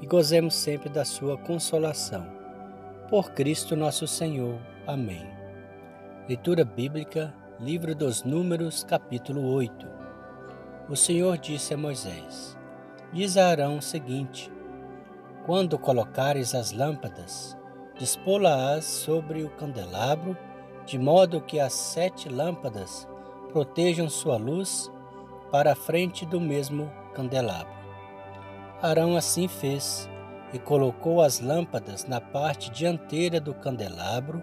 [0.00, 2.26] e gozemos sempre da sua consolação.
[3.08, 4.58] Por Cristo nosso Senhor.
[4.86, 5.26] Amém.
[6.28, 9.86] Leitura bíblica, Livro dos Números, capítulo 8.
[10.88, 12.56] O Senhor disse a Moisés:
[13.12, 14.50] Diz a Arão o seguinte:
[15.44, 17.56] Quando colocares as lâmpadas,
[17.98, 20.36] dispô-las sobre o candelabro,
[20.86, 23.06] de modo que as sete lâmpadas
[23.52, 24.90] protejam sua luz
[25.50, 27.80] para a frente do mesmo candelabro.
[28.82, 30.08] Arão assim fez
[30.54, 34.42] e colocou as lâmpadas na parte dianteira do candelabro,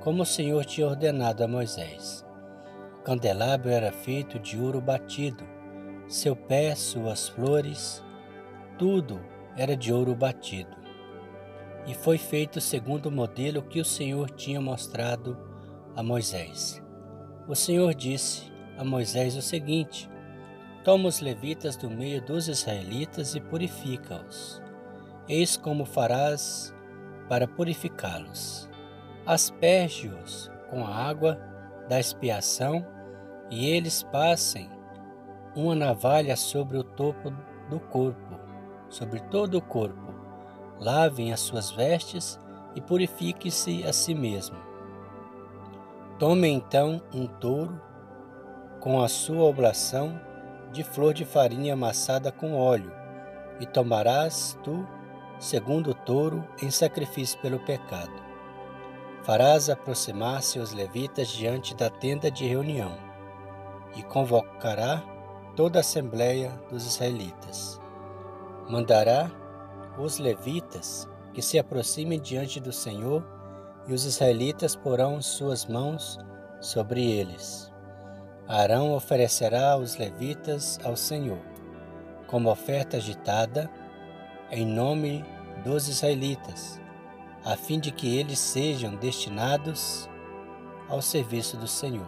[0.00, 2.26] como o Senhor tinha ordenado a Moisés.
[2.98, 5.44] O candelabro era feito de ouro batido,
[6.08, 8.02] seu pé, suas flores,
[8.76, 9.20] tudo
[9.56, 10.76] era de ouro batido.
[11.86, 15.38] E foi feito segundo o modelo que o Senhor tinha mostrado
[15.94, 16.82] a Moisés.
[17.46, 20.10] O Senhor disse a Moisés o seguinte:
[20.86, 24.62] Toma os levitas do meio dos israelitas e purifica-os.
[25.28, 26.72] Eis como farás
[27.28, 28.70] para purificá-los.
[29.26, 31.40] Asperge-os com a água
[31.88, 32.86] da expiação
[33.50, 34.70] e eles passem
[35.56, 37.32] uma navalha sobre o topo
[37.68, 38.38] do corpo,
[38.88, 40.14] sobre todo o corpo.
[40.78, 42.38] Lavem as suas vestes
[42.76, 44.56] e purifiquem-se a si mesmo.
[46.16, 47.82] Tome então um touro
[48.78, 50.24] com a sua oblação
[50.76, 52.92] de flor de farinha amassada com óleo,
[53.58, 54.86] e tomarás tu,
[55.40, 58.12] segundo o touro, em sacrifício pelo pecado.
[59.22, 62.92] Farás aproximar-se os levitas diante da tenda de reunião,
[63.96, 65.02] e convocará
[65.56, 67.80] toda a assembleia dos israelitas.
[68.68, 69.30] Mandará
[69.98, 73.24] os levitas que se aproximem diante do Senhor,
[73.88, 76.18] e os israelitas porão suas mãos
[76.60, 77.72] sobre eles.
[78.48, 81.40] Arão oferecerá os levitas ao Senhor,
[82.28, 83.68] como oferta agitada,
[84.52, 85.24] em nome
[85.64, 86.80] dos israelitas,
[87.44, 90.08] a fim de que eles sejam destinados
[90.88, 92.06] ao serviço do Senhor.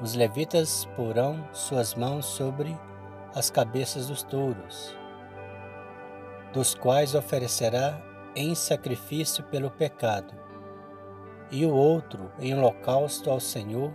[0.00, 2.78] Os levitas porão suas mãos sobre
[3.34, 4.96] as cabeças dos touros,
[6.52, 8.00] dos quais oferecerá
[8.36, 10.32] em sacrifício pelo pecado,
[11.50, 13.92] e o outro em holocausto ao Senhor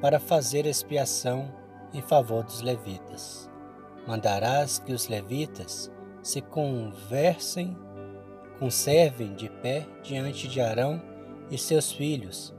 [0.00, 1.52] para fazer expiação
[1.92, 3.50] em favor dos levitas.
[4.06, 5.90] Mandarás que os levitas
[6.22, 7.76] se conversem,
[8.58, 11.02] conservem de pé diante de Arão
[11.50, 12.54] e seus filhos,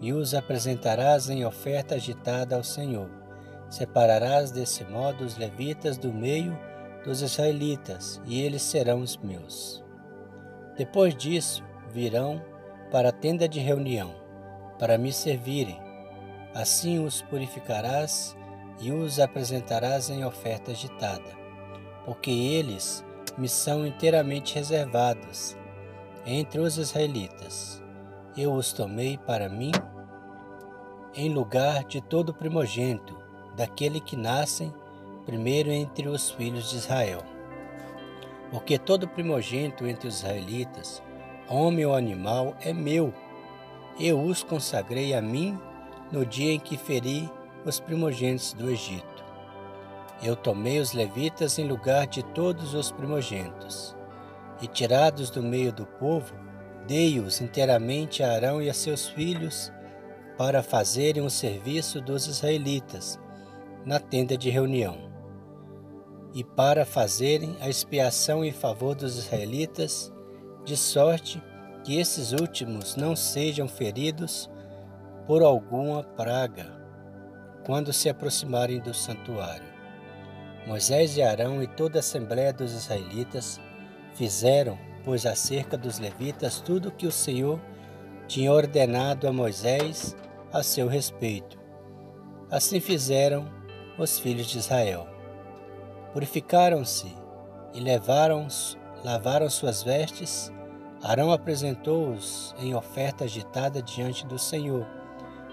[0.00, 3.10] e os apresentarás em oferta agitada ao Senhor.
[3.68, 6.58] Separarás desse modo os levitas do meio
[7.04, 9.84] dos israelitas, e eles serão os meus.
[10.76, 11.62] Depois disso,
[11.92, 12.42] virão
[12.90, 14.14] para a tenda de reunião,
[14.78, 15.89] para me servirem
[16.54, 18.36] Assim os purificarás
[18.80, 21.30] e os apresentarás em oferta agitada,
[22.04, 23.04] porque eles
[23.38, 25.56] me são inteiramente reservados
[26.26, 27.82] entre os israelitas.
[28.36, 29.72] Eu os tomei para mim
[31.14, 33.18] em lugar de todo primogênito,
[33.56, 34.72] daquele que nascem
[35.26, 37.22] primeiro entre os filhos de Israel.
[38.50, 41.02] Porque todo primogênito entre os israelitas,
[41.48, 43.12] homem ou animal, é meu.
[43.98, 45.58] Eu os consagrei a mim
[46.10, 47.30] no dia em que feri
[47.64, 49.24] os primogênitos do Egito.
[50.22, 53.96] Eu tomei os levitas em lugar de todos os primogênitos,
[54.60, 56.34] e tirados do meio do povo,
[56.86, 59.72] dei-os inteiramente a Arão e a seus filhos
[60.36, 63.18] para fazerem o serviço dos israelitas
[63.84, 65.10] na tenda de reunião,
[66.34, 70.12] e para fazerem a expiação em favor dos israelitas,
[70.64, 71.42] de sorte
[71.82, 74.50] que esses últimos não sejam feridos
[75.30, 76.66] por alguma praga
[77.64, 79.68] quando se aproximarem do santuário.
[80.66, 83.60] Moisés e Arão e toda a assembléia dos israelitas
[84.12, 87.60] fizeram, pois acerca dos levitas, tudo o que o Senhor
[88.26, 90.16] tinha ordenado a Moisés
[90.52, 91.56] a seu respeito.
[92.50, 93.48] Assim fizeram
[93.96, 95.06] os filhos de Israel.
[96.12, 97.16] Purificaram-se
[97.72, 98.48] e levaram,
[99.04, 100.52] lavaram suas vestes.
[101.00, 104.98] Arão apresentou-os em oferta agitada diante do Senhor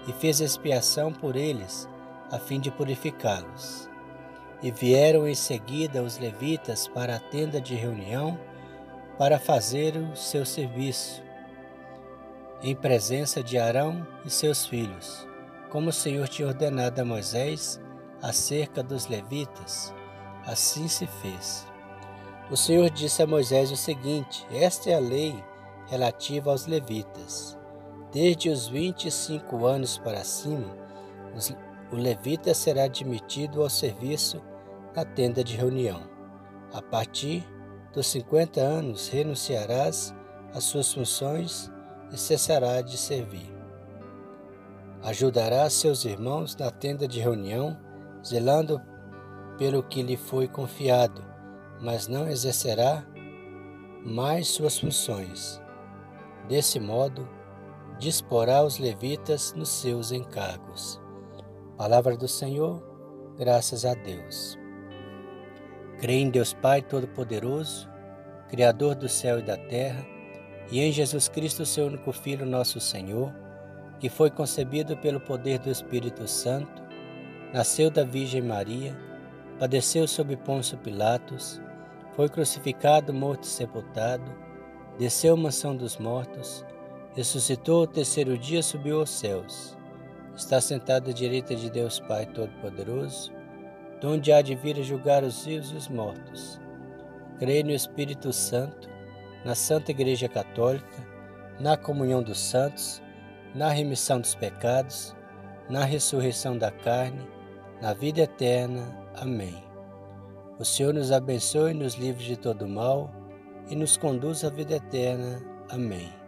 [0.08, 1.86] e fez expiação por eles,
[2.32, 3.88] a fim de purificá-los.
[4.62, 8.40] E vieram em seguida os levitas para a tenda de reunião
[9.18, 11.22] para fazer o seu serviço,
[12.62, 15.28] em presença de Arão e seus filhos,
[15.70, 17.78] como o Senhor tinha ordenado a Moisés
[18.22, 19.94] acerca dos levitas.
[20.46, 21.66] Assim se fez.
[22.50, 25.44] O Senhor disse a Moisés o seguinte: Esta é a lei
[25.86, 27.57] relativa aos levitas.
[28.10, 30.74] Desde os 25 anos para cima,
[31.92, 34.40] o levita será admitido ao serviço
[34.96, 36.00] na tenda de reunião.
[36.72, 37.46] A partir
[37.92, 40.14] dos 50 anos, renunciarás
[40.54, 41.70] às suas funções
[42.10, 43.54] e cessará de servir.
[45.02, 47.78] Ajudará seus irmãos na tenda de reunião,
[48.24, 48.80] zelando
[49.58, 51.22] pelo que lhe foi confiado,
[51.80, 53.04] mas não exercerá
[54.02, 55.60] mais suas funções.
[56.48, 57.28] Desse modo,
[57.98, 61.00] disporá os levitas nos seus encargos.
[61.76, 62.80] Palavra do Senhor,
[63.36, 64.56] graças a Deus.
[65.98, 67.88] Creio em Deus Pai Todo-Poderoso,
[68.48, 70.06] Criador do céu e da terra,
[70.70, 73.34] e em Jesus Cristo, seu único Filho, nosso Senhor,
[73.98, 76.82] que foi concebido pelo poder do Espírito Santo,
[77.52, 78.96] nasceu da Virgem Maria,
[79.58, 81.60] padeceu sob Pôncio Pilatos,
[82.14, 84.30] foi crucificado, morto e sepultado,
[84.98, 86.64] desceu à mansão dos mortos,
[87.18, 89.76] ressuscitou ao terceiro dia, subiu aos céus,
[90.36, 93.32] está sentado à direita de Deus Pai Todo-Poderoso,
[94.00, 96.60] de onde há de vir a julgar os vivos e os mortos.
[97.40, 98.88] Creio no Espírito Santo,
[99.44, 101.04] na Santa Igreja Católica,
[101.58, 103.02] na comunhão dos santos,
[103.52, 105.12] na remissão dos pecados,
[105.68, 107.28] na ressurreição da carne,
[107.82, 108.96] na vida eterna.
[109.16, 109.60] Amém.
[110.56, 113.10] O Senhor nos abençoe nos livre de todo mal
[113.68, 115.42] e nos conduz à vida eterna.
[115.68, 116.27] Amém.